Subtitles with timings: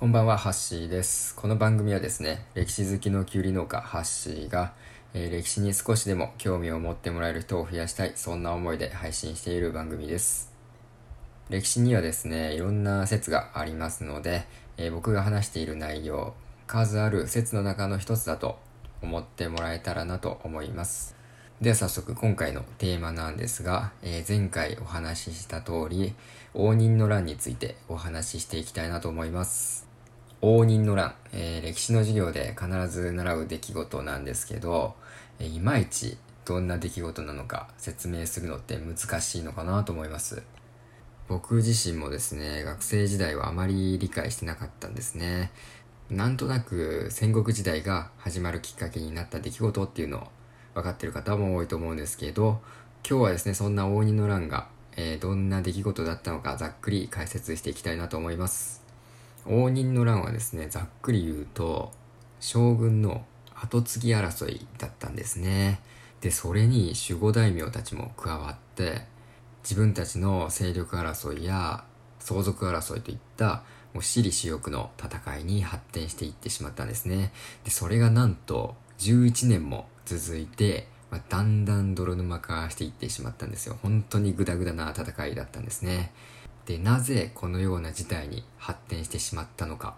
[0.00, 1.34] こんばんは、ハッシーです。
[1.34, 4.72] この番組はですね、歴史好きのきゅうり農家、ハッシーが、
[5.12, 10.54] えー、歴史に少しでも興味を持ってもらえる人を増やしたい、そんな思いで配信している番組です。
[11.50, 14.46] 歴史にはですね、いろんな説がありますので、
[14.78, 16.32] えー、僕が話している内容、
[16.66, 18.58] 数ある説の中の一つだと
[19.02, 21.14] 思ってもらえたらなと思います。
[21.60, 26.14] では早速今回のテーマなんですが、えー、前回お話しした通り、
[26.54, 29.89] 応仁の乱についてお話ししていきたいなと思います。
[30.42, 34.94] 応仁の乱、えー、歴史の授業で必ず習う出来事なんですけど、
[35.38, 40.42] えー、いまいちどんな出来事なのか説明するのって難しいのかなと思います。
[41.28, 45.52] 僕自身もですね、学生時代はあまり理解してなかったんですね。
[46.10, 50.28] なんとなく戦国時代が始まるきっかけになった出来事っていうのを
[50.74, 52.60] 分かってる方も多いと思うんですけど、
[53.08, 54.66] 今日はですね、そんな応仁の乱が、
[54.96, 58.89] えー、どんな出来事だったのかざっくり解説していきたいなと思います。
[59.46, 61.92] 応仁の乱はですね、ざっくり言うと、
[62.40, 65.80] 将軍の後継ぎ争いだったんですね。
[66.20, 69.02] で、それに守護大名たちも加わって、
[69.62, 71.84] 自分たちの勢力争いや
[72.18, 77.32] 相続争いといったもう私利私欲の戦いに発展していってしまったんですね。
[77.64, 83.76] で、それがなんと11年も続いて、まあ、だんだん泥沼化していってしまったんですよ。
[83.82, 86.12] 本当にグダグダな戦いだったんですね。
[86.70, 89.96] で、なぜこのような事態に発展してしまったのか。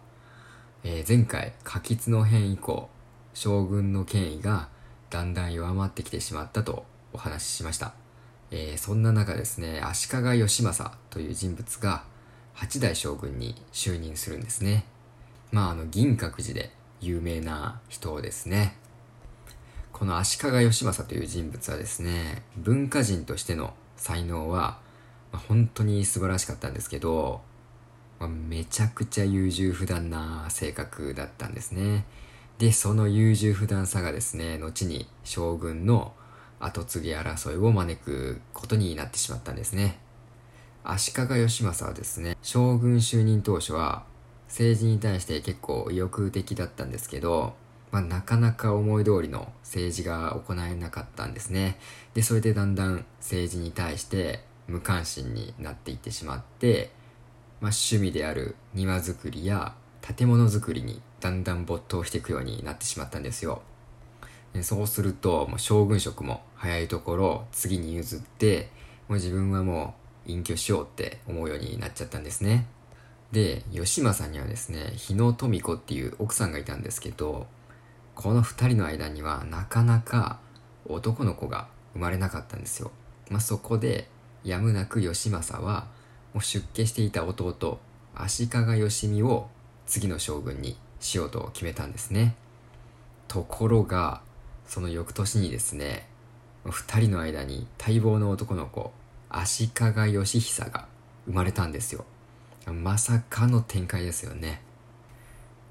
[0.85, 2.89] えー、前回、可吉の変以降、
[3.35, 4.71] 将軍の権威が
[5.11, 7.93] だんだん弱まってきてしまったとお話ししました。
[8.51, 12.05] えー、そんな中ですね、足利義政という人物が
[12.55, 14.87] 八代将軍に就任するんですね。
[15.51, 18.79] まあ、あの、銀閣寺で有名な人ですね。
[19.93, 24.81] この足利義政という人物はですね、文化人としての才能は
[25.33, 27.41] まあ、本当に素晴らしかったんですけど、
[28.21, 32.05] まあ、めちゃくちゃ優柔不断な性格だったんですね。
[32.59, 36.13] で、その優柔不断さがですね、後に将軍の
[36.61, 39.99] 後継ぎ争いを招くことになってしまったんですね。
[40.85, 44.05] 足利義政はですね、将軍就任当初は
[44.47, 47.55] 政治に対して結構意欲的だったんですけど、
[47.91, 51.79] まあ、なかなか思い通りの政治が行えなかったんですね。
[52.15, 56.91] で、それでだんだん政治に対して無関心になっていってしまって、
[57.61, 63.63] まあ、趣味である庭作りや建物作りにだんだん没頭していくようになってしまったんですよ。
[64.63, 68.71] そうすると、もう将軍職も早いところ次に譲って、
[69.09, 69.95] もう自分はも
[70.27, 72.67] う隠居しようって思うようになっちゃったんですね。
[73.31, 77.47] で、吉政にはですね、日野富子っていう奥さんがいたんですけど、
[78.15, 80.39] この二人の間にはなかなか
[80.87, 82.91] 男の子が生まれなかったんですよ。
[83.31, 84.09] まあ、そこで
[84.45, 85.87] やむなく義政は
[86.35, 87.79] もう出家していた弟
[88.15, 89.49] 足利義美を
[89.87, 92.35] 次の将軍にしようと決めたんですね。
[93.29, 94.21] ところが
[94.67, 96.07] その翌年にですね
[96.65, 98.93] 二人の間に待望の男の子
[99.29, 100.87] 足利義久が
[101.27, 102.05] 生まれたんですよ。
[102.67, 104.63] まさかの展開ですよね。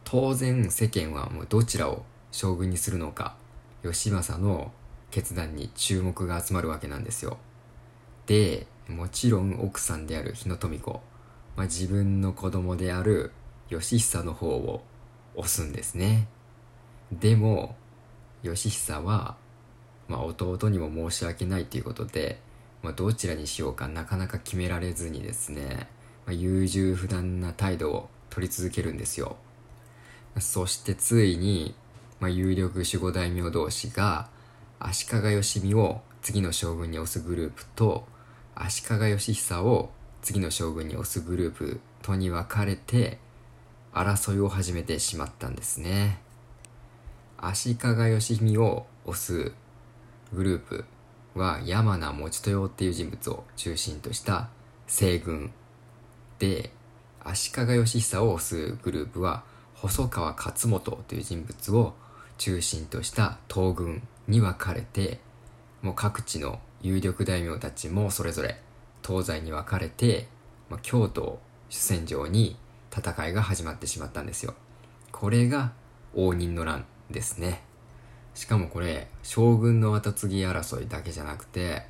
[0.03, 3.35] 当然世間はもうどちらを将軍にするのか
[3.83, 4.71] 義政の
[5.09, 7.37] 決断に注目が集まるわけなんですよ。
[8.31, 11.01] で、もちろん奥さんである日野富子、
[11.57, 13.33] まあ、自分の子供である
[13.67, 14.85] 義久の方を
[15.35, 16.29] 押すんですね。
[17.11, 17.75] でも、
[18.41, 19.35] 義久は、
[20.07, 22.39] まあ、弟にも申し訳ないということで、
[22.81, 25.89] まあ、どちらにしようかなかなか決められずにですね、
[26.25, 29.35] まあ、優柔不断な態度を取り続けるんですよ。
[30.39, 31.75] そしてついに、
[32.21, 34.29] まあ、有力守護大名同士が
[34.79, 38.05] 足利義美を次の将軍に押すグループと
[38.55, 39.89] 足利義久を
[40.21, 43.17] 次の将軍に推すグループとに分かれて
[43.93, 46.19] 争いを始めてしまったんですね。
[47.37, 47.77] 足利
[48.11, 49.53] 義美を推す
[50.33, 50.85] グループ
[51.33, 54.49] は山名持豊っていう人物を中心とした
[54.87, 55.51] 西軍
[56.39, 56.71] で
[57.23, 59.43] 足利義久を推すグループは
[59.75, 61.93] 細川勝元という人物を
[62.37, 65.19] 中心とした東軍に分かれて
[65.81, 68.59] もう各地の有力大名たちもそれぞれ
[69.05, 70.27] 東西に分かれて、
[70.69, 71.39] まあ、京都
[71.69, 72.55] 主戦場に
[72.95, 74.53] 戦いが始まってしまったんですよ。
[75.11, 75.71] これが
[76.13, 77.61] 応仁の乱ですね。
[78.33, 81.85] しかもこれ、将軍の後継ぎ争いだけじゃなくて、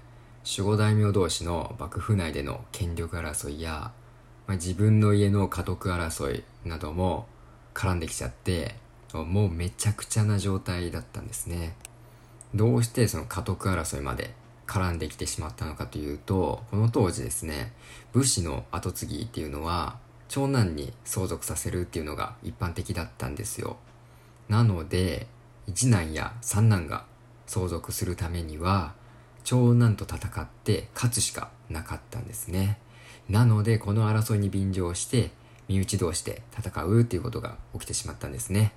[0.46, 3.92] 守護大名同士の幕府内での権力争いや、
[4.48, 7.28] まあ、自分の家の家督争いなども
[7.74, 8.76] 絡んできちゃって、
[9.14, 11.76] もうめちゃくちゃな状態だったんですね。
[12.54, 14.34] どうしてその家督争いまで
[14.72, 17.74] 絡んできてしまったのかというと、この当時ですね、
[18.14, 19.98] 武士の後継ぎっていうのは、
[20.30, 23.76] 長男に相続させるっていうのが一般的だったんですよ。
[24.48, 25.28] なので、
[25.76, 27.04] 次男や三男が
[27.48, 28.94] 相続するためには、
[29.44, 32.80] 長男と戦って勝つしかなかったんですね。
[33.28, 35.32] なので、この争いに便乗して、
[35.68, 38.72] 身内同士で戦うっていうことが起きてしまったんですね。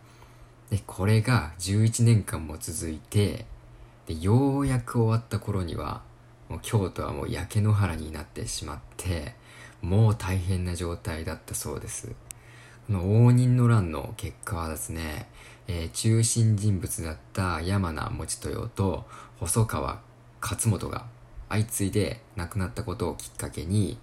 [0.71, 3.47] で、これが11年間も続いて、
[4.07, 6.03] で、ようやく終わった頃には、
[6.49, 9.35] もう京都はもう焼け野原になってしまって、
[9.81, 12.15] もう大変な状態だったそうです。
[12.87, 15.29] この応仁の乱の結果はですね、
[15.67, 19.05] えー、中心人物だった山名持豊と
[19.39, 20.01] 細川
[20.43, 21.07] 勝元が
[21.49, 23.97] 相次いで亡くなったことをきっかけに、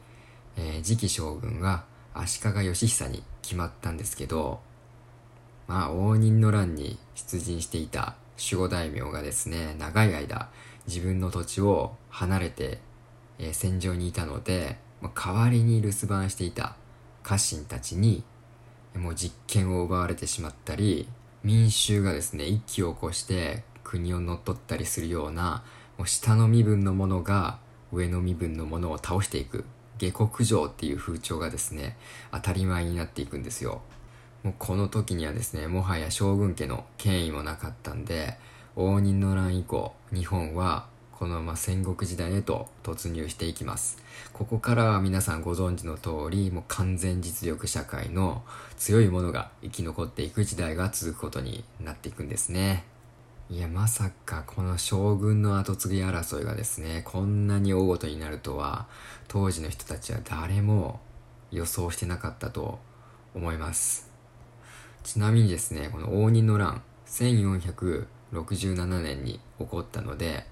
[0.57, 1.83] えー、次期将軍は
[2.13, 4.59] 足利義久に決まったんですけど、
[5.67, 10.49] まあ、応仁の乱に出陣していた守護大名がですね、長い間
[10.87, 12.79] 自分の土地を離れて、
[13.37, 16.75] えー、戦場にいたので、まあ、代わりに留守番していた
[17.23, 18.23] 家臣たちに、
[18.95, 21.07] もう実権を奪われてしまったり、
[21.43, 25.63] 民衆がですね、一気を起こして国を乗っ取ったりするような、
[25.97, 27.59] もう下の身分のものが
[27.91, 29.65] 上の身分のものを倒していく
[29.97, 31.97] 下克上っていう風潮がですね、
[32.31, 33.81] 当たり前になっていくんですよ。
[34.43, 38.37] もうこの時にはですね、もはや将軍家の権威もなかったんで、
[38.75, 44.01] 応仁の乱以降、日本はこのまま戦国時代へと突入していきます。
[44.33, 48.41] ここからは皆さんご存知の通り、もう完全実力社会の
[48.77, 52.85] 強いものが生き残っていく時代が続くことになっていくんですね。
[53.51, 58.87] いや、まさかこの将軍の後継ぎ争いがですね、こんなに大ごとになるとは、
[59.27, 60.99] 当時の人たちは誰も
[61.51, 62.79] 予想してなかったと
[63.35, 64.10] 思います。
[65.03, 70.45] ちなみにですね、この応仁の乱、1467年に起こったので、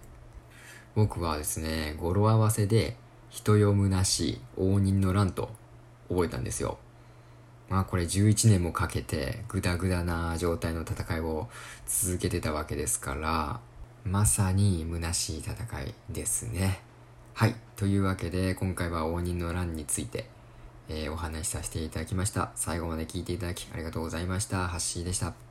[0.96, 2.98] 僕はですね、語呂合わせで、
[3.30, 5.52] 人読むなし応仁の乱と
[6.10, 6.80] 覚えたんですよ。
[7.70, 11.48] まあこれ11年もかけてグダグダな状態の戦いを
[11.86, 13.60] 続けてたわけですから、
[14.04, 15.54] まさに虚しい戦
[15.84, 16.82] いですね。
[17.34, 17.56] はい。
[17.76, 20.28] というわけで今回は応仁の乱について、
[20.90, 22.52] えー、お話しさせていただきました。
[22.56, 24.68] 最後まで聞いていただきありがとうございました。
[24.68, 25.49] ハッシーでした。